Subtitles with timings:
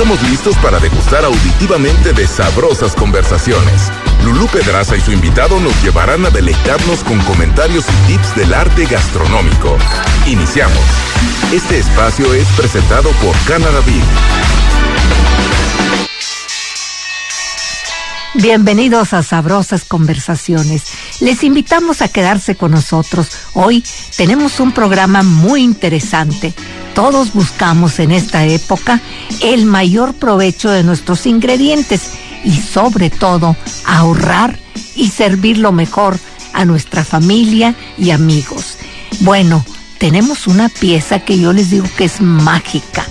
[0.00, 3.90] estamos listos para degustar auditivamente de sabrosas conversaciones.
[4.24, 8.86] Lulú Pedraza y su invitado nos llevarán a deleitarnos con comentarios y tips del arte
[8.86, 9.76] gastronómico.
[10.28, 10.78] Iniciamos.
[11.52, 14.04] Este espacio es presentado por Canada Beef.
[18.34, 20.84] Bienvenidos a Sabrosas Conversaciones.
[21.18, 23.30] Les invitamos a quedarse con nosotros.
[23.54, 23.82] Hoy
[24.16, 26.54] tenemos un programa muy interesante.
[26.98, 29.00] Todos buscamos en esta época
[29.40, 32.10] el mayor provecho de nuestros ingredientes
[32.42, 33.54] y sobre todo
[33.86, 34.58] ahorrar
[34.96, 36.18] y servir lo mejor
[36.54, 38.78] a nuestra familia y amigos.
[39.20, 39.64] Bueno,
[39.98, 43.06] tenemos una pieza que yo les digo que es mágica,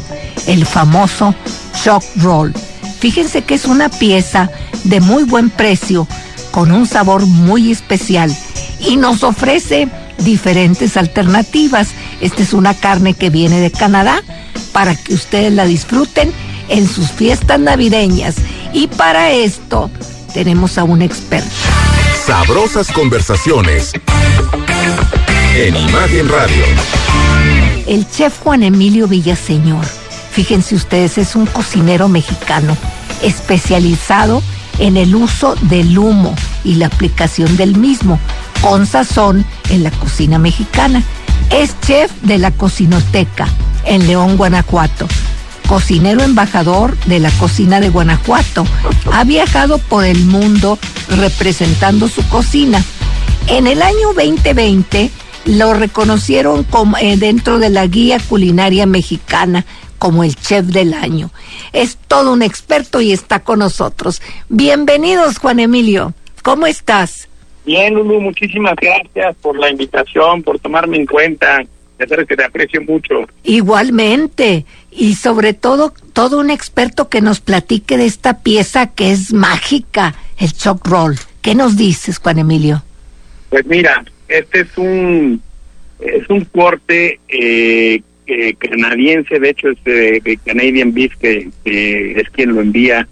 [0.48, 1.34] el famoso
[1.82, 2.54] shock roll.
[3.00, 4.50] Fíjense que es una pieza
[4.84, 6.10] de muy buen precio,
[6.52, 8.36] con un sabor muy especial
[8.82, 9.88] y nos ofrece
[10.20, 11.90] diferentes alternativas.
[12.22, 14.22] Esta es una carne que viene de Canadá
[14.72, 16.32] para que ustedes la disfruten
[16.70, 18.36] en sus fiestas navideñas.
[18.74, 19.90] Y para esto
[20.34, 21.50] tenemos a un experto.
[22.26, 23.94] Sabrosas conversaciones
[25.56, 26.66] en Imagen Radio.
[27.88, 29.86] El chef Juan Emilio Villaseñor,
[30.32, 32.76] fíjense ustedes, es un cocinero mexicano
[33.24, 34.44] especializado
[34.80, 38.20] en el uso del humo y la aplicación del mismo,
[38.62, 41.04] con sazón en la cocina mexicana.
[41.50, 43.48] Es chef de la Cocinoteca
[43.86, 45.08] en León, Guanajuato.
[45.68, 48.66] Cocinero embajador de la cocina de Guanajuato.
[49.12, 50.78] Ha viajado por el mundo
[51.10, 52.84] representando su cocina.
[53.48, 55.12] En el año 2020
[55.46, 59.66] lo reconocieron como, eh, dentro de la guía culinaria mexicana
[59.98, 61.32] como el chef del año.
[61.74, 64.22] Es todo un experto y está con nosotros.
[64.50, 66.14] Bienvenidos, Juan Emilio.
[66.44, 67.28] ¿Cómo estás?
[67.68, 71.62] Bien, Lulu, muchísimas gracias por la invitación, por tomarme en cuenta.
[72.00, 73.28] Ya sabes que te aprecio mucho.
[73.44, 74.66] Igualmente.
[74.90, 80.16] Y sobre todo, todo un experto que nos platique de esta pieza que es mágica,
[80.40, 81.18] el choc roll.
[81.42, 82.84] ¿Qué nos dices, Juan Emilio?
[83.50, 85.42] Pues mira, este es un
[86.00, 88.02] es un corte eh,
[88.60, 93.06] canadiense, de hecho es de, Canadian Beef, que, es quien lo envía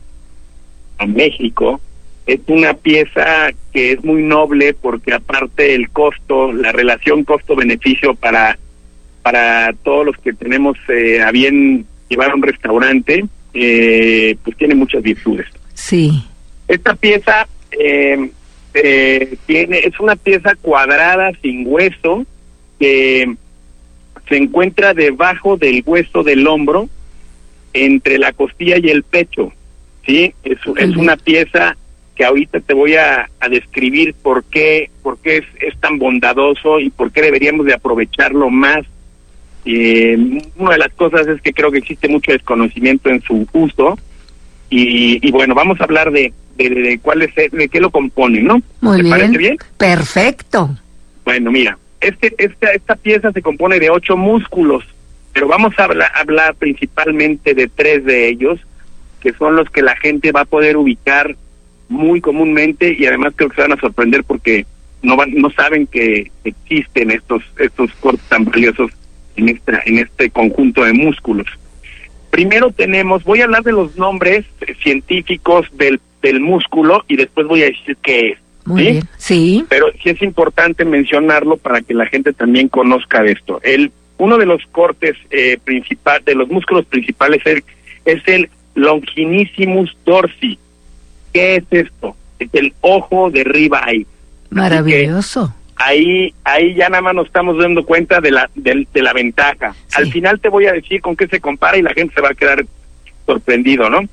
[0.98, 1.82] a México.
[2.26, 8.58] Es una pieza que es muy noble porque aparte el costo, la relación costo-beneficio para,
[9.22, 14.76] para todos los que tenemos eh, a bien llevar a un restaurante, eh, pues tiene
[14.76, 15.48] muchas virtudes.
[15.76, 16.24] Sí.
[16.68, 18.32] Esta pieza eh,
[19.46, 22.26] tiene es una pieza cuadrada sin hueso
[22.80, 23.36] que
[24.28, 26.90] se encuentra debajo del hueso del hombro,
[27.74, 29.52] entre la costilla y el pecho.
[30.06, 30.34] ¿sí?
[30.44, 31.78] Es, es una pieza
[32.16, 37.12] que ahorita te voy a, describir por qué, por qué es, tan bondadoso y por
[37.12, 38.86] qué deberíamos de aprovecharlo más.
[39.66, 40.18] Eh,
[40.58, 43.98] una de las cosas es que creo que existe mucho desconocimiento en su uso
[44.70, 48.62] y, bueno, vamos a hablar de, de, cuál es, de qué lo compone, ¿no?
[48.82, 49.10] Muy bien.
[49.10, 49.58] parece bien?
[49.78, 50.70] Perfecto.
[51.24, 54.84] Bueno, mira, este, esta, esta pieza se compone de ocho músculos,
[55.34, 55.86] pero vamos a
[56.20, 58.60] hablar, principalmente de tres de ellos,
[59.20, 61.36] que son los que la gente va a poder ubicar
[61.90, 64.66] muy comúnmente y además creo que se van a sorprender porque
[65.02, 68.92] no van, no saben que existen estos estos cortes tan valiosos
[69.36, 71.48] en esta en este conjunto de músculos.
[72.32, 74.46] Primero tenemos, voy a hablar de los nombres
[74.82, 78.40] científicos del del músculo y después voy a decir qué es.
[78.66, 78.92] Muy ¿sí?
[78.92, 79.04] bien.
[79.18, 79.66] Sí.
[79.70, 83.60] Pero sí es importante mencionarlo para que la gente también conozca de esto.
[83.64, 87.64] El, uno de los cortes eh, principal, de los músculos principales es,
[88.06, 90.58] es el longinissimus dorsi.
[91.36, 92.16] ¿Qué es esto?
[92.40, 94.06] Es el ojo de ribeye.
[94.52, 95.54] Maravilloso.
[95.76, 99.76] Ahí, ahí ya nada más nos estamos dando cuenta de la, de, la ventaja.
[99.96, 102.30] Al final te voy a decir con qué se compara y la gente se va
[102.30, 102.66] a quedar
[103.26, 104.08] sorprendido, ¿no?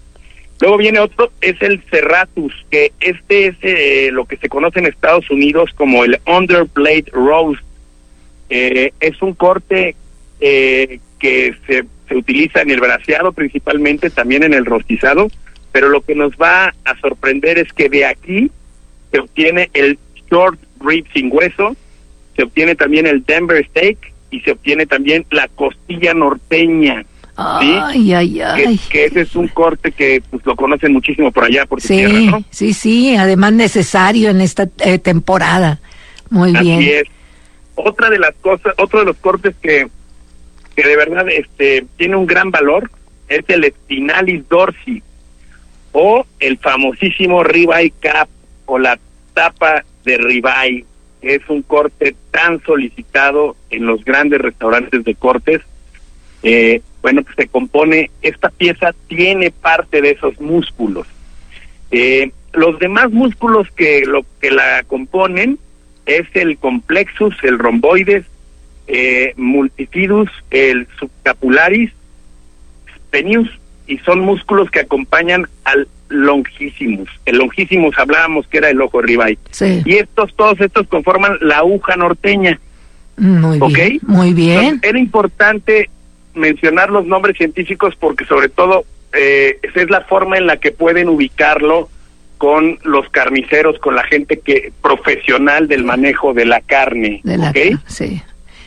[0.61, 4.87] Luego viene otro, es el Serratus, que este es eh, lo que se conoce en
[4.87, 7.63] Estados Unidos como el Underblade Roast.
[8.51, 9.95] Eh, es un corte
[10.41, 15.31] eh, que se, se utiliza en el braseado principalmente, también en el rostizado,
[15.73, 18.51] pero lo que nos va a sorprender es que de aquí
[19.11, 19.99] se obtiene el
[20.31, 21.75] short rib sin hueso,
[22.37, 27.05] se obtiene también el Denver steak y se obtiene también la costilla norteña.
[27.35, 28.81] Ay, ay, ay.
[28.91, 32.75] Que, ese es un corte que pues, lo conocen muchísimo por allá, por sí, Sí,
[32.75, 35.81] sí, además necesario en esta eh, temporada.
[36.29, 36.83] Muy Así bien.
[36.83, 37.05] Es.
[37.75, 39.89] Otra de las cosas, otro de los cortes que,
[40.77, 42.91] que de verdad este tiene un gran valor
[43.29, 45.03] es el Spinalis dorsi
[45.93, 48.29] o el famosísimo ribeye cap
[48.67, 48.99] o la
[49.35, 50.85] tapa de ribeye,
[51.21, 55.61] que es un corte tan solicitado en los grandes restaurantes de cortes.
[56.43, 61.07] Eh, bueno, pues se compone, esta pieza tiene parte de esos músculos.
[61.91, 65.59] Eh, los demás músculos que lo que la componen
[66.07, 68.25] es el complexus, el romboides,
[68.87, 71.93] eh, multifidus, el subcapularis,
[72.97, 73.49] spenius,
[73.87, 77.09] y son músculos que acompañan al longissimus.
[77.25, 79.39] El longissimus hablábamos que era el ojo ribeye.
[79.51, 79.83] Sí.
[79.85, 82.61] Y estos, todos estos conforman la aguja norteña.
[83.17, 84.01] Muy bien.
[84.07, 84.59] Muy bien.
[84.59, 85.91] Entonces, era importante
[86.35, 90.71] mencionar los nombres científicos porque sobre todo eh, esa es la forma en la que
[90.73, 91.89] pueden ubicarlo
[92.39, 97.51] con los carniceros, con la gente que profesional del manejo de la carne, De la,
[97.51, 97.57] ¿ok?
[97.87, 98.21] sí.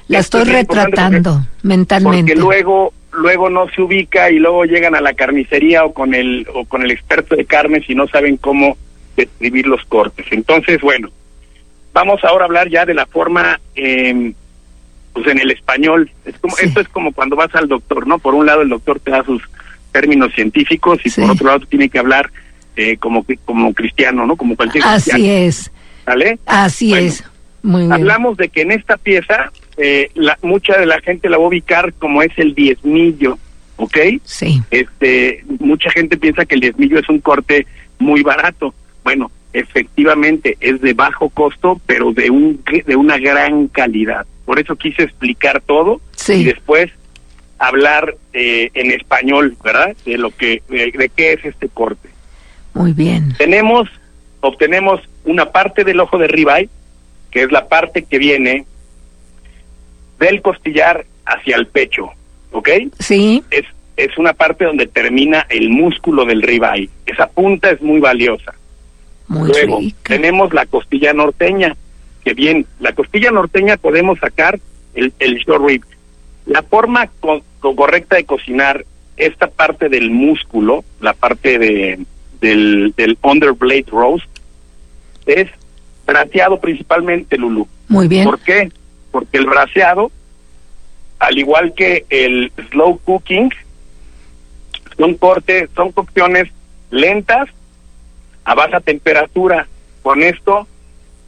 [0.07, 2.33] La Esto estoy es retratando mentalmente.
[2.33, 6.47] Porque luego luego no se ubica y luego llegan a la carnicería o con el
[6.53, 8.77] o con el experto de carnes y no saben cómo
[9.15, 10.25] describir los cortes.
[10.31, 11.09] Entonces, bueno,
[11.93, 14.33] vamos ahora a hablar ya de la forma eh,
[15.13, 16.11] pues en el español.
[16.25, 16.65] Es como Sí.
[16.67, 18.19] esto es como cuando vas al doctor, ¿no?
[18.19, 19.41] Por un lado el doctor te da sus
[19.91, 21.21] términos científicos y Sí.
[21.21, 22.29] por otro lado tiene que hablar
[22.75, 24.35] eh, como como cristiano, ¿no?
[24.35, 25.71] Como cualquier Así cristiano, es.
[26.05, 26.39] ¿vale?
[26.45, 27.23] Así Bueno, es.
[27.63, 27.93] Muy bien.
[27.93, 31.47] Hablamos de que en esta pieza eh, la, mucha de la gente la va a
[31.47, 33.37] ubicar como es el diezmillo,
[33.77, 33.97] ¿ok?
[34.23, 34.61] Sí.
[34.71, 37.65] Este, mucha gente piensa que el diezmillo es un corte
[37.99, 38.73] muy barato.
[39.03, 44.25] Bueno, efectivamente es de bajo costo, pero de un de una gran calidad.
[44.45, 46.33] Por eso quise explicar todo Sí.
[46.33, 46.91] y después
[47.57, 49.95] hablar eh, en español, ¿verdad?
[50.05, 52.09] De lo que de, de qué es este corte.
[52.73, 53.33] Muy bien.
[53.37, 53.89] Tenemos
[54.41, 56.69] obtenemos una parte del ojo de ribeye,
[57.31, 58.65] que es la parte que viene
[60.19, 62.09] del costillar hacia el pecho,
[62.51, 62.69] ¿ok?
[62.99, 63.43] Sí.
[63.51, 63.65] es,
[63.97, 66.89] es una parte donde termina el músculo del ribeye.
[67.05, 68.53] Esa punta es muy valiosa.
[69.27, 69.97] Muy Luego, rica.
[70.03, 71.75] tenemos la costilla norteña,
[72.23, 74.59] que bien, la costilla norteña podemos sacar
[74.93, 75.83] el, el short rib.
[76.45, 78.85] La forma co- co- correcta de cocinar
[79.17, 81.99] esta parte del músculo, la parte de,
[82.41, 84.25] del, del underblade roast,
[85.25, 85.47] es
[86.05, 87.67] braseado principalmente, Lulu.
[87.87, 88.25] Muy bien.
[88.25, 88.69] ¿Por qué?
[89.15, 90.11] Porque el braseado,
[91.19, 93.49] al igual que el slow cooking,
[94.97, 96.49] son cortes, son cocciones
[96.91, 97.47] lentas
[98.43, 99.69] a baja temperatura.
[100.01, 100.67] Con esto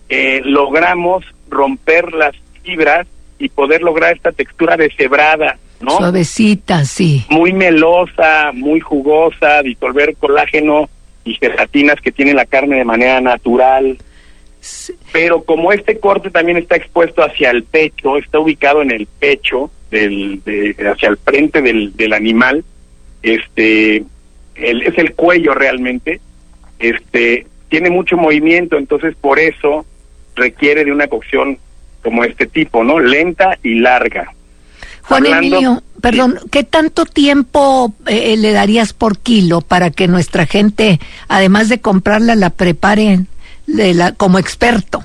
[0.09, 3.07] eh, logramos romper las fibras
[3.39, 5.91] y poder lograr esta textura deshebrada, ¿no?
[5.91, 7.23] Suavecita, sí.
[7.29, 10.89] Muy melosa, muy jugosa, disolver colágeno
[11.23, 13.97] y gelatinas que tiene la carne de manera natural.
[15.11, 19.71] Pero como este corte también está expuesto hacia el pecho, está ubicado en el pecho,
[19.91, 22.63] del, de- hacia el frente del, del animal,
[23.23, 24.03] este,
[24.55, 26.19] el- es el cuello realmente,
[26.79, 29.85] este, tiene mucho movimiento, entonces por eso
[30.35, 31.57] requiere de una cocción
[32.03, 32.99] como este tipo, ¿no?
[32.99, 34.33] Lenta y larga.
[35.03, 40.45] Juan Hablando- Emilio, perdón, ¿qué tanto tiempo eh, le darías por kilo para que nuestra
[40.45, 40.99] gente,
[41.29, 43.27] además de comprarla, la preparen
[43.67, 45.03] de la, como experto?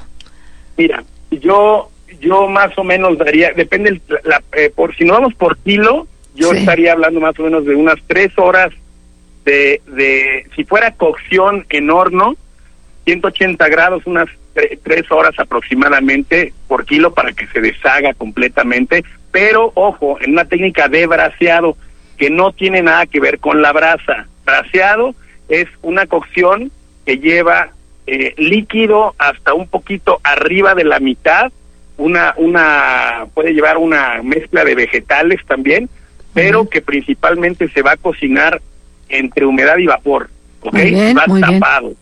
[0.77, 1.89] Mira, yo
[2.21, 6.07] yo más o menos daría, depende, el- la, eh, por si no vamos por kilo,
[6.35, 6.59] yo Sí.
[6.59, 8.71] estaría hablando más o menos de unas tres horas
[9.45, 12.37] de, de si fuera cocción en horno,
[13.05, 19.73] 180 grados, unas tre- tres horas aproximadamente por kilo para que se deshaga completamente, pero
[19.75, 21.77] ojo, en una técnica de braseado
[22.19, 24.29] que no tiene nada que ver con la brasa.
[24.45, 25.17] Braseado
[25.49, 26.71] es una cocción
[27.05, 27.71] que lleva
[28.07, 31.53] eh, líquido hasta un poquito arriba de la mitad,
[31.97, 35.89] una una puede llevar una mezcla de vegetales también,
[36.35, 38.61] pero que principalmente se va a cocinar
[39.09, 40.31] entre humedad y vapor,
[40.63, 40.73] ¿ok?
[40.73, 41.61] Muy bien, va muy bien.
[41.61, 41.93] tapado.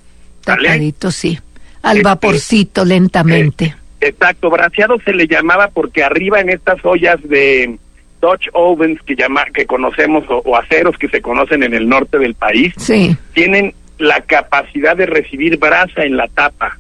[0.45, 0.69] ¿sale?
[0.69, 1.39] Tapadito, sí.
[1.83, 3.75] Al Este, vaporcito, lentamente.
[4.01, 7.79] Exacto, braseado se le llamaba porque arriba en estas ollas de
[8.23, 12.19] Dutch ovens que llama que conocemos o, o aceros que se conocen en el norte
[12.19, 16.79] del país Sí, tienen la capacidad de recibir brasa en la tapa,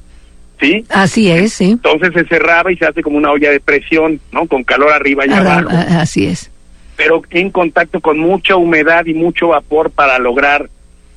[0.60, 0.84] ¿sí?
[0.88, 1.70] así es, sí.
[1.72, 4.46] Entonces se cerraba y se hace como una olla de presión, ¿no?
[4.46, 6.50] Con calor arriba y abajo, así es.
[6.96, 10.68] pero en contacto con mucha humedad y mucho vapor para lograr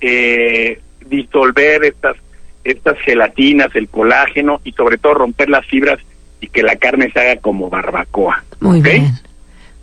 [0.02, 0.80] eh,
[1.10, 2.16] disolver estas
[2.64, 6.00] estas gelatinas, el colágeno y sobre todo romper las fibras
[6.40, 8.44] y que la carne se haga como barbacoa.
[8.62, 9.12] Muy bien.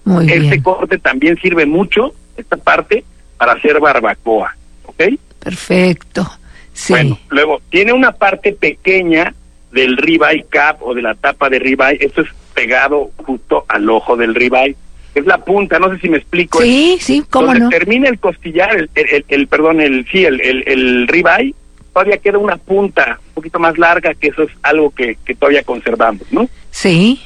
[0.04, 0.62] Muy Este bien.
[0.62, 3.04] corte también sirve mucho, esta parte,
[3.36, 5.02] para hacer barbacoa, ¿ok?
[5.40, 6.30] Perfecto.
[6.72, 6.92] Sí.
[6.92, 9.34] Bueno, luego, tiene una parte pequeña
[9.72, 14.16] del ribeye cap o de la tapa de ribeye, esto es pegado justo al ojo
[14.16, 14.76] del ribeye,
[15.14, 16.60] es la punta, no sé si me explico.
[16.60, 17.68] sí, sí, cómo Donde no.
[17.68, 21.54] termina el costillar, el, el, el- el- perdón, el sí, el, el, el ribeye,
[21.92, 25.62] todavía queda una punta un poquito más larga, que eso es algo que, que todavía
[25.64, 26.48] conservamos, ¿no?
[26.70, 27.20] Sí,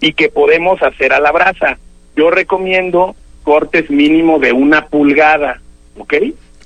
[0.00, 1.78] y que podemos hacer a la brasa.
[2.16, 5.60] Yo recomiendo cortes mínimo de una pulgada,
[5.96, 6.14] ¿ok?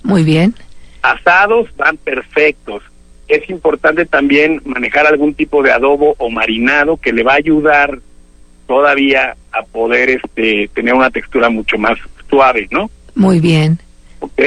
[0.03, 0.55] Muy bien.
[1.03, 2.83] Asados van perfectos.
[3.29, 7.99] Es importante también manejar algún tipo de adobo o marinado que le va a ayudar
[8.67, 12.91] todavía a poder este tener una textura mucho más suave, ¿no?
[13.15, 13.79] Muy bien.
[14.21, 14.41] ¿Ok?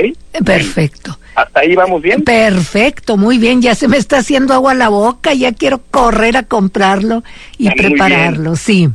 [0.43, 1.17] Perfecto.
[1.35, 2.23] ¿Hasta ahí vamos bien?
[2.23, 3.61] Perfecto, muy bien.
[3.61, 7.23] Ya se me está haciendo agua a la boca, ya quiero correr a comprarlo
[7.57, 8.89] y prepararlo, sí.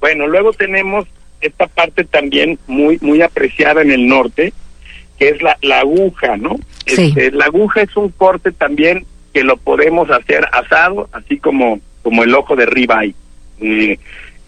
[0.00, 1.06] Bueno, luego tenemos
[1.40, 4.52] esta parte también muy muy apreciada en el norte,
[5.18, 6.56] que es la, la aguja, ¿no?
[6.86, 7.14] Sí.
[7.16, 12.24] Este, la aguja es un corte también que lo podemos hacer asado, así como como
[12.24, 13.14] el ojo de ribeye.
[13.60, 13.98] Eh,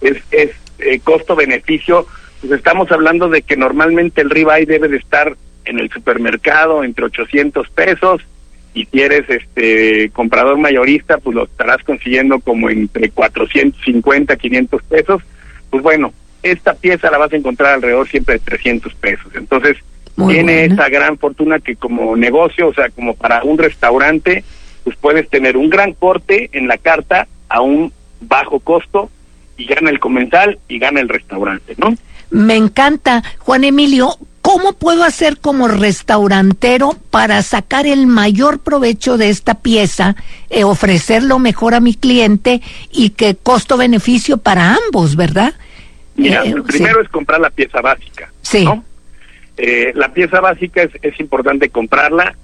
[0.00, 2.06] es es eh, costo-beneficio,
[2.40, 7.04] pues estamos hablando de que normalmente el ribeye debe de estar en el supermercado entre
[7.04, 8.22] 800 pesos
[8.72, 15.22] y si eres este comprador mayorista, pues lo estarás consiguiendo como entre 450, 500 pesos.
[15.70, 16.12] Pues bueno,
[16.42, 19.32] esta pieza la vas a encontrar alrededor siempre de 300 pesos.
[19.34, 19.76] Entonces,
[20.16, 20.74] Muy tiene buena.
[20.74, 24.44] esa gran fortuna que como negocio, o sea, como para un restaurante,
[24.84, 29.10] pues puedes tener un gran corte en la carta a un bajo costo
[29.56, 31.94] y gana el comensal y gana el restaurante, ¿no?
[32.30, 34.16] Me encanta, Juan Emilio.
[34.42, 40.16] ¿Cómo puedo hacer como restaurantero para sacar el mayor provecho de esta pieza,
[40.48, 45.52] eh, ofrecerlo mejor a mi cliente y que costo-beneficio para ambos, verdad?
[46.16, 46.68] Mira, Eh, lo sí.
[46.68, 48.32] primero es comprar la pieza básica.
[48.42, 48.64] Sí.
[48.64, 48.82] ¿no?
[49.62, 52.34] Eh, la pieza básica es, es importante comprarla.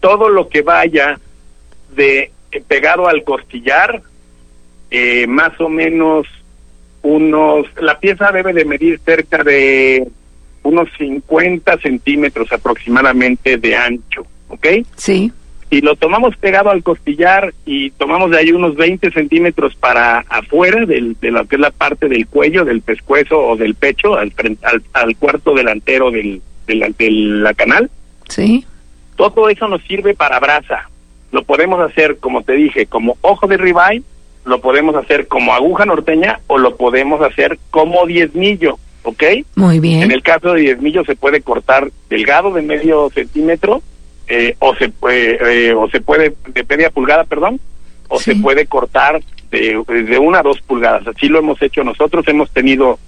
[0.00, 1.20] Todo lo que vaya
[1.94, 4.02] de eh, pegado al costillar,
[4.90, 6.26] eh, más o menos
[7.02, 10.08] unos, la pieza debe de medir cerca de
[10.64, 14.66] unos 50 centímetros aproximadamente de ancho, ¿ok?
[14.96, 15.30] Sí,
[15.70, 20.84] Si lo tomamos pegado al costillar y tomamos de ahí unos 20 centímetros para afuera
[20.84, 24.32] del, de lo que es la parte del cuello, del pescuezo o del pecho, al,
[24.62, 27.90] al, al cuarto delantero del, de la canal,
[28.28, 28.64] sí.
[29.16, 30.88] todo eso nos sirve para brasa.
[31.32, 34.02] Lo podemos hacer, como te dije, como ojo de ribeye,
[34.44, 39.22] lo podemos hacer como aguja norteña o lo podemos hacer como diezmillo, ¿ok?
[39.56, 40.02] Muy bien.
[40.02, 43.82] En el caso de diezmillo se puede cortar delgado de medio centímetro
[44.28, 47.60] eh, o se puede eh, o se puede de media pulgada, perdón,
[48.08, 48.34] o Sí.
[48.34, 49.20] se puede cortar
[49.50, 51.06] de, de una a dos pulgadas.
[51.08, 52.26] Así lo hemos hecho nosotros.
[52.28, 52.98] Hemos tenido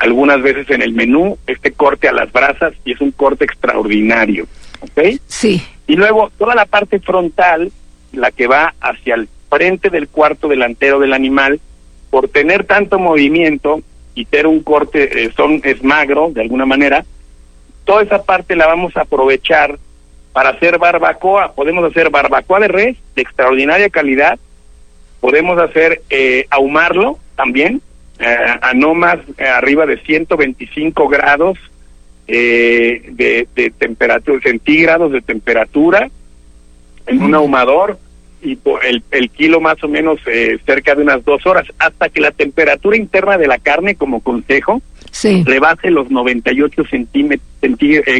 [0.00, 4.46] algunas veces en el menú este corte a las brasas y es un corte extraordinario,
[4.80, 5.20] ¿ok?
[5.26, 7.70] Sí, Y luego toda la parte frontal,
[8.12, 11.60] la que va hacia el frente del cuarto delantero del animal,
[12.08, 13.82] por tener tanto movimiento
[14.14, 17.04] y tener un corte, eh, son es magro de alguna manera,
[17.84, 19.78] toda esa parte la vamos a aprovechar
[20.32, 21.52] para hacer barbacoa.
[21.52, 24.38] Podemos hacer barbacoa de res de extraordinaria calidad,
[25.20, 27.82] podemos hacer eh, ahumarlo también
[28.20, 31.58] eh, a no más eh, arriba de 125 grados
[32.28, 36.10] eh, de, de temperatura, centígrados de temperatura
[37.06, 37.98] en un ahumador
[38.42, 42.20] y el, el kilo más o menos eh, cerca de unas dos horas hasta que
[42.20, 45.42] la temperatura interna de la carne como consejo sí.
[45.44, 47.48] rebase los 98 centímetros,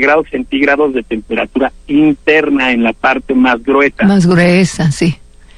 [0.01, 4.05] grados centígrados de temperatura interna en la parte más gruesa.
[4.05, 5.15] Más gruesa, sí.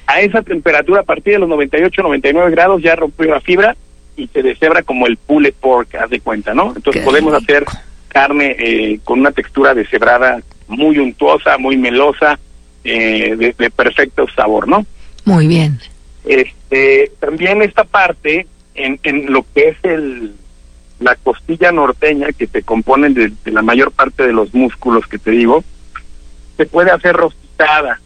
[0.06, 3.76] A esa temperatura, a partir de los 98, 99 grados, ya rompió la fibra
[4.16, 6.72] y se deshebra como el pulled pork, haz de cuenta, ¿no?
[6.76, 7.42] Entonces Qué podemos rico.
[7.42, 7.64] hacer
[8.08, 12.38] carne eh, con una textura deshebrada muy untuosa, muy melosa,
[12.84, 14.84] eh, de, de perfecto sabor, ¿no?
[15.24, 15.78] Muy bien.
[16.24, 20.34] Este, también esta parte, en, en lo que es el
[21.00, 25.18] la costilla norteña, que se compone de, de la mayor parte de los músculos que
[25.18, 25.64] te digo,
[26.56, 28.00] se puede hacer rostizada.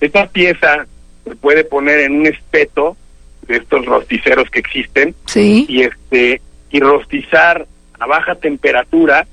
[0.00, 0.86] Esta pieza
[1.24, 2.96] se puede poner en un espeto
[3.46, 7.66] de estos rosticeros que existen Sí, y este y rostizar
[7.98, 9.26] a baja temperatura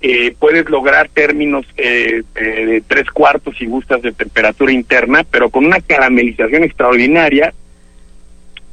[0.00, 5.48] eh, puedes lograr términos eh, eh, de tres cuartos si gustas de temperatura interna pero
[5.50, 7.54] con una caramelización extraordinaria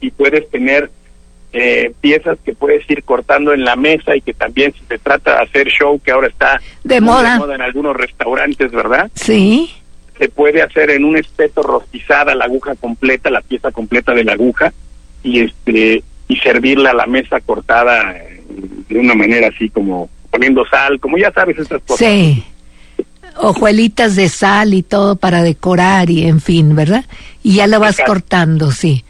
[0.02, 0.90] y puedes tener
[1.54, 5.36] eh, piezas que puedes ir cortando en la mesa y que también si se trata
[5.38, 7.56] de hacer show que ahora está De muy moda.
[7.56, 9.74] en algunos restaurantes verdad sí.
[10.22, 14.34] Se puede hacer en un espeto rostizada la aguja completa, la pieza completa de la
[14.34, 14.72] aguja
[15.24, 18.44] y este y servirla a la mesa cortada eh,
[18.88, 22.08] de una manera así como poniendo sal, como ya sabes estas cosas.
[22.08, 22.44] Sí.
[23.38, 27.06] Hojuelitas de sal y todo para decorar y en fin, ¿verdad?
[27.42, 28.12] Y ya lo vas Exacto.
[28.12, 29.04] cortando, sí.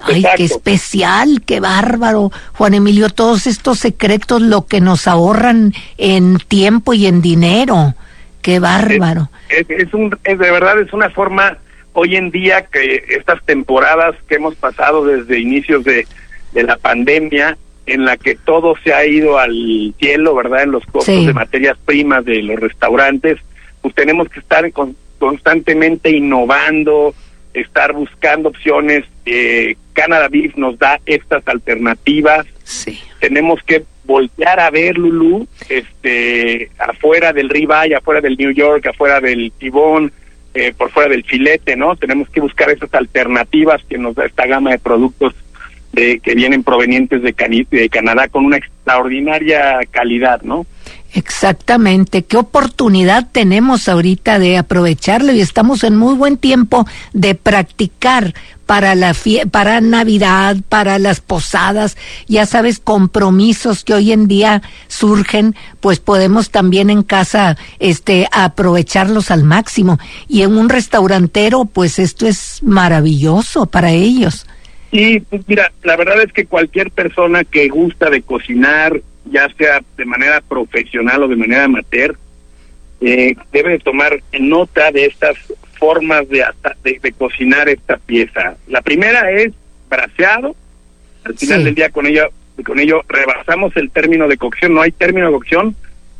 [0.00, 0.44] Ay, qué Exacto.
[0.44, 2.32] especial, qué bárbaro.
[2.54, 7.94] Juan Emilio, todos estos secretos lo que nos ahorran en tiempo y en dinero.
[8.42, 9.30] Qué bárbaro.
[9.48, 11.58] Es, es un es de verdad es una forma
[11.92, 16.06] hoy en día que estas temporadas que hemos pasado desde inicios de,
[16.52, 20.62] de la pandemia en la que todo se ha ido al cielo, ¿verdad?
[20.62, 23.38] En los costos de materias primas de los restaurantes,
[23.80, 24.70] pues tenemos que estar
[25.18, 27.14] constantemente innovando,
[27.54, 29.04] estar buscando opciones.
[29.24, 32.46] Eh, Canada Beef nos da estas alternativas.
[32.62, 33.00] Sí.
[33.20, 39.20] Tenemos que voltear a ver, Lulu, este, afuera del ribeye, afuera del New York, afuera
[39.20, 40.10] del tibón,
[40.54, 41.94] eh, por fuera del filete, ¿no?
[41.94, 45.34] Tenemos que buscar esas alternativas que nos da esta gama de productos
[45.92, 50.66] de, que vienen provenientes de, de Canadá con una extraordinaria calidad, ¿no?
[51.14, 58.34] Exactamente, qué oportunidad tenemos ahorita de aprovecharlo y estamos en muy buen tiempo de practicar
[58.66, 59.16] para la
[59.50, 61.96] para Navidad, para las posadas,
[62.26, 69.30] ya sabes, compromisos que hoy en día surgen, pues podemos también en casa este aprovecharlos
[69.30, 69.98] al máximo.
[70.28, 74.46] Y en un restaurantero, pues esto es maravilloso para ellos.
[74.90, 79.82] Y pues mira, la verdad es que cualquier persona que gusta de cocinar, ya sea
[79.96, 82.16] de manera profesional o de manera amateur,
[83.00, 85.36] eh, debe tomar nota de estas
[85.78, 86.44] formas de,
[86.82, 88.56] de, cocinar esta pieza.
[88.66, 89.52] La primera es
[89.88, 90.56] braseado,
[91.24, 92.28] al final del día con ello,
[92.64, 95.76] con ello rebasamos el término de cocción, no hay término de cocción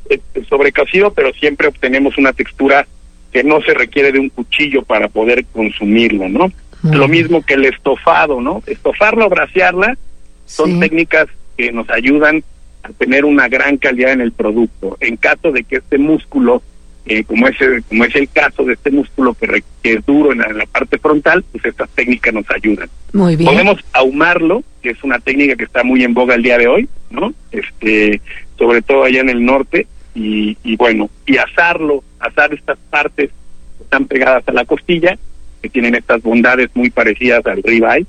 [0.08, 2.86] eh, sobrecocido, pero siempre obtenemos una textura
[3.32, 6.50] que no se requiere de un cuchillo para poder consumirlo, ¿no?
[6.82, 8.62] Lo mismo que el estofado, ¿no?
[8.66, 9.98] Estofarlo, o brasearla,
[10.46, 12.44] son técnicas que nos ayudan
[12.82, 14.96] a tener una gran calidad en el producto.
[15.00, 16.62] En caso de que este músculo,
[17.06, 17.56] eh, como, es,
[17.88, 21.64] como es el caso de este músculo que, es duro en la, parte frontal, pues
[21.64, 22.88] estas técnicas nos ayudan.
[23.12, 23.50] Muy bien.
[23.50, 26.88] Podemos ahumarlo, que es una técnica que está muy en boga el día de hoy,
[27.10, 27.32] ¿no?
[27.50, 28.20] Este,
[28.58, 33.30] sobre todo allá en el norte, y, y bueno, y asarlo, asar estas partes
[33.76, 35.16] que están pegadas a la costilla,
[35.62, 38.06] que tienen estas bondades muy parecidas al ribeye,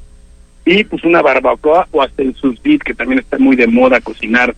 [0.70, 4.56] y pues una barbacoa o hasta el susbit que también está muy de moda cocinar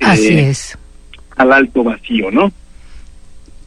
[0.00, 0.76] Así eh, es.
[1.36, 2.50] al alto vacío, ¿no?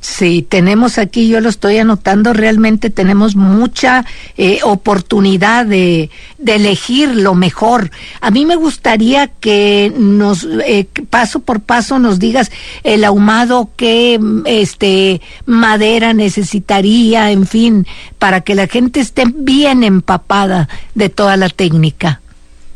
[0.06, 4.06] Sí, tenemos aquí, yo lo estoy anotando, realmente tenemos mucha
[4.38, 7.90] eh, oportunidad de, de, elegir lo mejor.
[8.22, 12.52] A mí me gustaría que nos, eh, paso por paso, nos digas
[12.84, 17.88] el ahumado, qué este, madera necesitaría, en fin,
[18.20, 22.22] para que la gente esté bien empapada de toda la técnica.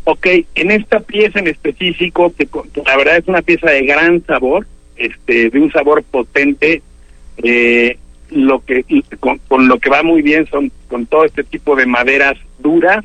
[0.06, 2.50] Ok, en esta pieza en específico, que,
[2.84, 4.66] la verdad es una pieza de gran sabor,
[4.98, 6.82] este, de un sabor potente,
[7.44, 7.98] eh,
[8.32, 8.86] lo que
[9.20, 13.04] con, lo que va muy bien son con todo este tipo de maderas duras,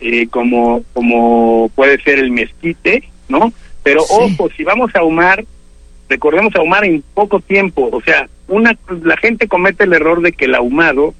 [0.00, 3.52] eh, como como puede ser el mezquite, ¿no?
[3.82, 5.44] Pero ojo, si vamos a ahumar,
[6.08, 10.46] recordemos ahumar en poco tiempo, o sea, una la gente comete el error de que
[10.46, 11.14] el ahumado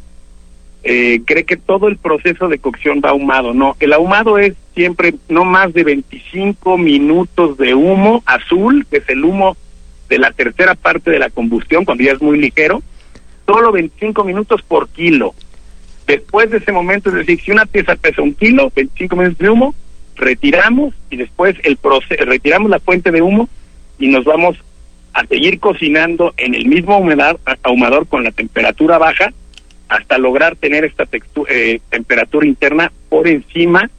[0.84, 3.52] eh, cree que todo el proceso de cocción va ahumado.
[3.52, 9.08] No, el ahumado es siempre no más de 25 minutos de humo azul, que es
[9.08, 9.56] el humo
[10.08, 12.82] de la tercera parte de la combustión, cuando ya es muy ligero,
[13.46, 15.34] solo 25 minutos por kilo.
[16.06, 19.50] Después de ese momento, es decir, si una pieza pesa un kilo, 25 minutos de
[19.50, 19.74] humo,
[20.16, 23.48] retiramos y después el proceso, retiramos la fuente de humo
[23.98, 24.56] y nos vamos
[25.12, 29.32] a seguir cocinando en el mismo humedad, ahumador con la temperatura baja
[29.88, 31.08] hasta lograr tener esta
[31.48, 33.90] eh, temperatura interna por encima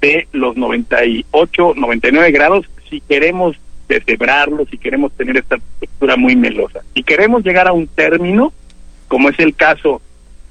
[0.00, 3.56] de los 98, 99 grados si queremos
[3.88, 6.80] deshebrarlo, si queremos tener esta textura muy melosa.
[6.94, 8.52] Si queremos llegar a un término,
[9.08, 10.00] como es el caso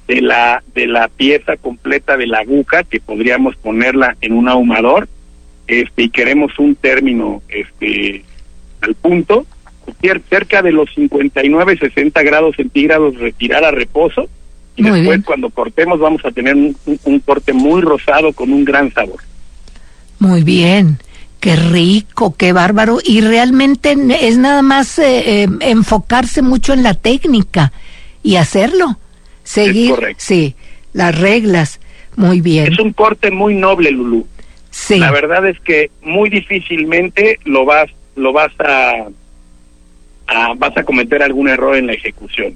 [0.07, 5.07] de la de la pieza completa de la aguja que podríamos ponerla en un ahumador,
[5.67, 8.23] este y queremos un término este
[8.81, 9.45] al punto,
[10.29, 14.29] cerca de los 59, 60 grados centígrados retirar a reposo
[14.75, 19.19] y después cuando cortemos vamos a tener un, corte muy rosado con un gran sabor.
[20.19, 20.97] Muy bien,
[21.45, 22.97] qué rico, qué bárbaro.
[23.03, 27.71] Y realmente es nada más eh, eh, enfocarse mucho en la técnica
[28.23, 28.97] y hacerlo.
[29.43, 30.55] Seguir, sí,
[30.93, 31.79] las reglas.
[32.15, 32.73] Muy bien.
[32.73, 34.25] Es un corte muy noble, Lulu.
[34.71, 34.97] Sí.
[34.97, 39.05] La verdad es que muy difícilmente lo vas, lo vas a,
[40.25, 42.55] a vas a cometer algún error en la ejecución.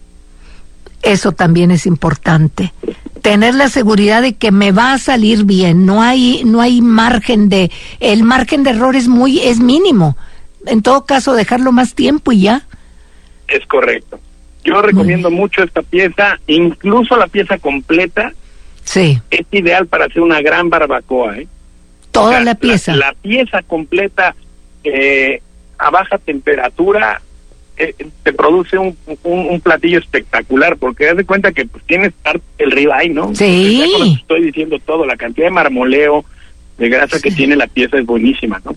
[1.04, 2.74] Eso también es importante.
[3.22, 5.86] Tener la seguridad de que me va a salir bien.
[5.86, 10.18] No hay, no hay margen de, el margen de error es muy, es mínimo.
[10.66, 12.64] En todo caso, dejarlo más tiempo y ya.
[13.48, 14.20] Es correcto.
[14.64, 18.34] Yo recomiendo mucho esta pieza, incluso la pieza completa.
[18.84, 19.20] Sí.
[19.32, 21.48] Es ideal para hacer una gran barbacoa, ¿eh?
[22.12, 22.96] Toda la pieza.
[22.96, 24.36] La, pieza completa
[24.84, 25.42] eh,
[25.78, 27.22] a baja temperatura
[27.80, 32.12] eh, te produce un, un, platillo espectacular, porque haz de cuenta que pues, tienes
[32.58, 33.34] el ribeye, ¿no?
[33.34, 33.82] Sí.
[34.20, 36.26] estoy diciendo todo, la cantidad de marmoleo,
[36.78, 38.76] de grasa que tiene la pieza es buenísima, ¿no?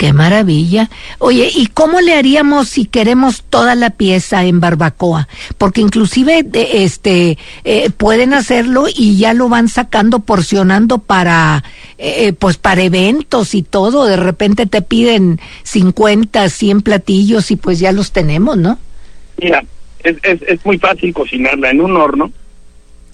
[0.00, 0.88] Qué maravilla.
[1.18, 5.28] Oye, ¿y cómo le haríamos si queremos toda la pieza en barbacoa?
[5.58, 11.64] Porque inclusive este eh, pueden hacerlo y ya lo van sacando, porcionando para
[11.98, 14.06] eh, pues para eventos y todo.
[14.06, 18.78] De repente te piden 50, 100 platillos y pues ya los tenemos, ¿no?
[19.36, 19.62] Mira,
[20.02, 22.32] es, es, es muy fácil cocinarla en un horno.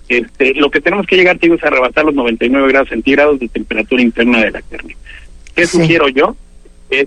[0.09, 3.49] Este, lo que tenemos que llegar, tío, es a rebasar los 99 grados centígrados de
[3.49, 4.97] temperatura interna de la carne.
[5.57, 6.37] ¿Qué sugiero yo?
[6.91, 7.07] Es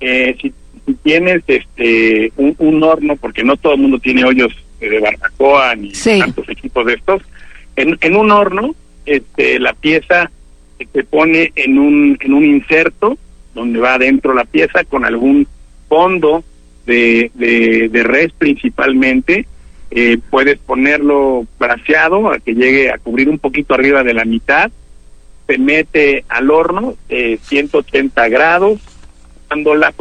[0.00, 0.52] eh, si,
[1.02, 6.48] tienes este un, horno, porque no todo el mundo tiene hoyos de barbacoa ni tantos
[6.48, 7.22] equipos de estos,
[7.76, 10.30] en, en un horno este la pieza
[10.92, 13.18] se pone en un en un inserto
[13.54, 15.46] donde va adentro la pieza con algún
[15.88, 16.44] fondo
[16.86, 19.46] de, de, res principalmente.
[19.90, 24.70] Eh, puedes ponerlo braseado a que llegue a cubrir un poquito arriba de la mitad.
[25.46, 28.80] Se mete al horno eh, 180 grados
[29.48, 29.92] cuando la,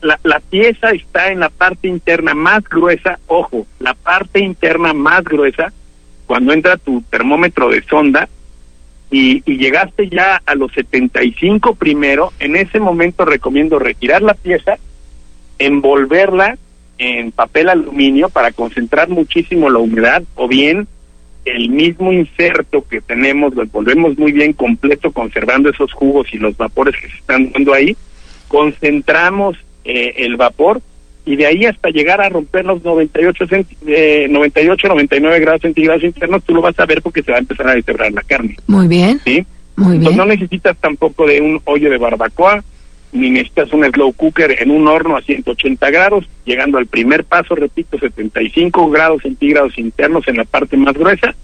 [0.00, 5.24] la, la, pieza está en la parte interna más gruesa, ojo, la parte interna más
[5.24, 5.72] gruesa,
[6.26, 8.28] cuando entra tu termómetro de sonda
[9.10, 14.78] y, y llegaste ya a los 75 primero, en ese momento recomiendo retirar la pieza,
[15.58, 16.56] envolverla
[16.98, 20.86] en papel aluminio para concentrar muchísimo la humedad o bien
[21.44, 26.56] el mismo inserto que tenemos lo envolvemos muy bien completo conservando esos jugos y los
[26.56, 27.96] vapores que se están dando ahí
[28.52, 30.82] concentramos eh, el vapor
[31.24, 33.44] y de ahí hasta llegar a romper los 98,
[33.86, 37.40] eh, 98 99 grados centígrados internos, tú lo vas a ver porque se va a
[37.40, 38.56] empezar a deshebrar la carne.
[38.66, 39.20] Muy bien.
[39.24, 39.46] ¿Sí?
[39.76, 40.16] Muy bien.
[40.16, 42.62] no necesitas tampoco de un hoyo de barbacoa,
[43.12, 47.54] ni necesitas un slow cooker en un horno a 180 grados, llegando al primer paso,
[47.54, 51.34] repito, 75 grados centígrados internos en la parte más gruesa,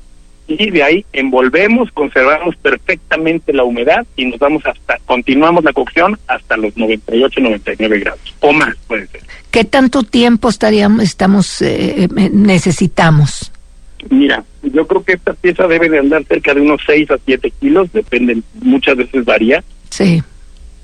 [0.48, 6.18] y de ahí envolvemos, conservamos perfectamente la humedad y nos vamos hasta, continuamos la cocción
[6.26, 9.20] hasta los 98, 99 grados o más puede ser.
[9.50, 13.52] ¿Qué tanto tiempo estaríamos, estamos, eh, eh, necesitamos?
[14.08, 17.52] Mira, yo creo que esta pieza debe de andar cerca de unos 6 a 7
[17.60, 19.62] kilos, depende, muchas veces varía.
[19.90, 20.22] Sí.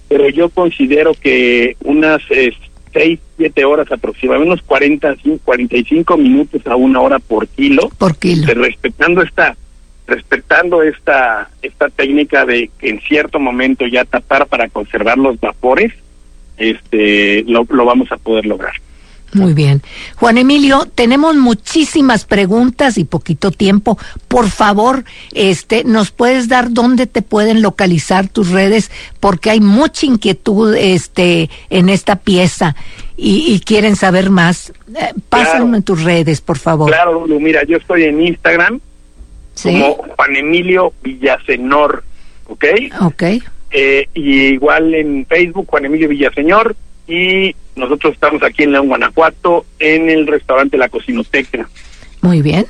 [0.09, 2.53] Pero yo considero que unas eh,
[2.95, 7.91] 6, 7 horas aproximadamente, unos 40, 45 minutos a una hora por kilo.
[7.99, 8.47] Por kilo.
[8.55, 9.57] respetando esta
[10.07, 15.93] respetando esta esta técnica de que en cierto momento ya tapar para conservar los vapores,
[16.57, 18.75] este lo, lo vamos a poder lograr.
[19.35, 19.83] Muy bien.
[20.17, 23.99] Juan Emilio, tenemos muchísimas preguntas y poquito tiempo.
[24.29, 30.07] Por favor, este, nos puedes dar dónde te pueden localizar tus redes porque hay mucha
[30.07, 32.77] inquietud este en esta pieza
[33.17, 34.73] y, quieren saber más.
[34.95, 36.91] Eh, pásame tus redes, por favor.
[36.91, 38.81] Claro, mira, yo estoy en Instagram
[39.63, 42.05] como Juan Emilio Villasenor,
[42.47, 42.65] ¿ok?
[43.03, 43.23] Ok.
[43.71, 49.67] Eh, y igual en Facebook, Juan Emilio Villaseñor, y nosotros estamos aquí en León, Guanajuato,
[49.79, 51.69] en el restaurante La Cocinoteca.
[52.23, 52.67] Muy bien,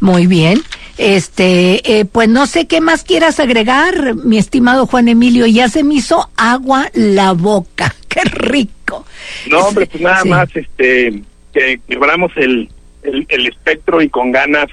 [0.00, 0.60] muy bien.
[0.98, 5.46] Este, eh, pues no sé qué más quieras agregar, mi estimado Juan Emilio.
[5.46, 7.94] Ya se me hizo agua la boca.
[8.08, 9.04] Qué rico.
[9.50, 12.70] No, hombre, pues nada más, este, que quebramos el,
[13.02, 14.68] el, espectro y con ganas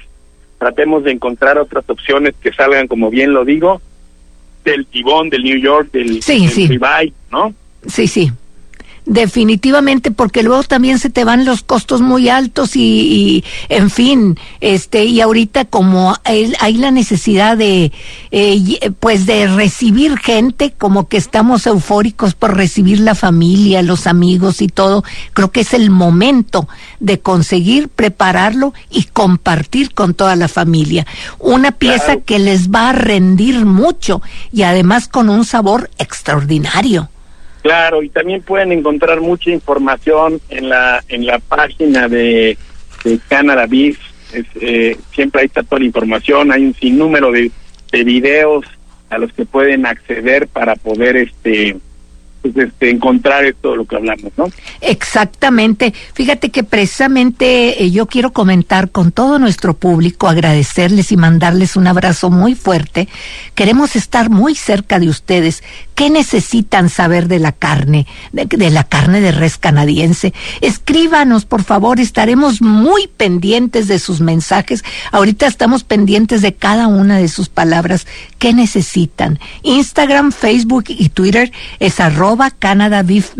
[0.58, 3.82] tratemos de encontrar otras opciones que salgan, como bien lo digo,
[4.64, 6.70] del Tibón, del New York, del, sí, sí.
[7.30, 7.52] ¿no?
[7.86, 8.32] Sí, sí
[9.06, 15.04] definitivamente porque luego también se te van los costos muy altos y, en fin este
[15.04, 17.92] y ahorita como hay, hay la necesidad de
[18.30, 24.62] eh, pues de recibir gente como que estamos eufóricos por recibir la familia los amigos
[24.62, 26.68] y todo creo que es el momento
[27.00, 31.06] de conseguir prepararlo y compartir con toda la familia.
[31.38, 37.10] Una pieza que les va a rendir mucho y además con un sabor extraordinario
[37.64, 42.58] Claro, y también pueden encontrar mucha información en la en la página de,
[43.04, 43.98] de Canada Beef.
[44.60, 47.50] Eh, siempre ahí está toda la información, hay un sinnúmero de,
[47.90, 48.66] de videos
[49.08, 51.78] a los que pueden acceder para poder este
[52.44, 54.48] pues, este, encontrar todo lo que hablamos, ¿no?
[54.82, 55.94] Exactamente.
[56.12, 61.86] Fíjate que precisamente eh, yo quiero comentar con todo nuestro público, agradecerles y mandarles un
[61.86, 63.08] abrazo muy fuerte.
[63.54, 65.62] Queremos estar muy cerca de ustedes.
[65.94, 70.34] ¿Qué necesitan saber de la carne, de, la carne de res canadiense?
[70.60, 74.84] Escríbanos, por favor, estaremos muy pendientes de sus mensajes.
[75.12, 78.06] Ahorita estamos pendientes de cada una de sus palabras.
[78.38, 79.38] ¿Qué necesitan?
[79.62, 83.32] Instagram, Facebook y Twitter es arroba Canada Beef.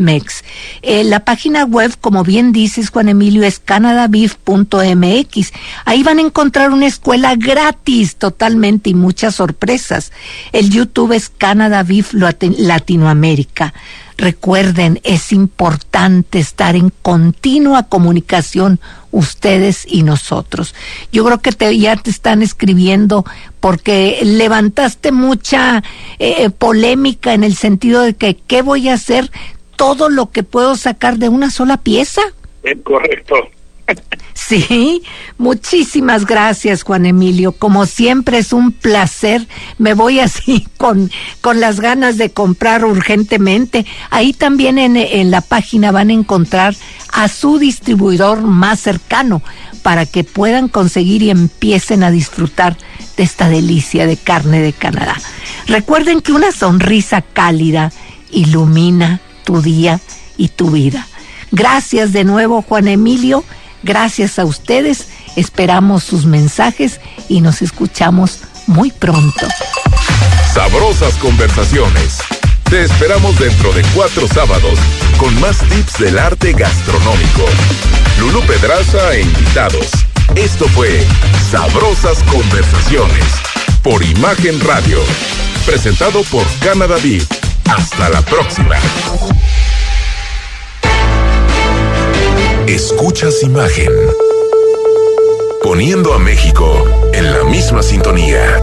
[0.83, 5.53] Eh, la página web, como bien dices, Juan Emilio, es canadabeef.mx.
[5.85, 10.13] Ahí van a encontrar una escuela gratis totalmente y muchas sorpresas.
[10.53, 13.75] El YouTube es Canada Beef, lo Latinoamérica.
[14.17, 18.79] Recuerden, es importante estar en continua comunicación
[19.11, 20.75] ustedes y nosotros.
[21.11, 23.25] Yo creo que te, ya te están escribiendo
[23.61, 25.83] porque levantaste mucha
[26.19, 29.31] eh, polémica en el sentido de que qué voy a hacer
[29.77, 32.23] todo lo que puedo sacar de una sola pieza.
[32.63, 33.35] Es correcto.
[34.35, 35.03] Sí,
[35.39, 37.53] muchísimas gracias Juan Emilio.
[37.53, 39.47] Como siempre es un placer.
[39.79, 43.87] Me voy así con, con las ganas de comprar urgentemente.
[44.11, 46.75] Ahí también en, en la página van a encontrar
[47.13, 49.41] a su distribuidor más cercano
[49.83, 52.77] para que puedan conseguir y empiecen a disfrutar
[53.17, 55.17] de esta delicia de carne de Canadá.
[55.67, 57.93] Recuerden que una sonrisa cálida
[58.31, 60.01] ilumina tu día
[60.37, 61.07] y tu vida.
[61.53, 63.45] Gracias de nuevo Juan Emilio
[63.85, 69.47] Gracias a ustedes, esperamos sus mensajes y nos escuchamos muy pronto.
[70.55, 72.19] Sabrosas conversaciones.
[72.71, 74.79] Te esperamos dentro de cuatro sábados
[75.19, 77.45] con más tips del arte gastronómico.
[78.19, 79.91] Lulú Pedraza e invitados.
[80.35, 81.05] Esto fue
[81.51, 83.25] Sabrosas Conversaciones
[83.83, 84.99] por Imagen Radio.
[85.67, 87.27] Presentado por Canada Beef.
[87.67, 88.77] Hasta la próxima.
[92.67, 93.93] Escuchas imagen.
[95.63, 98.59] Poniendo a México en la misma sintonía.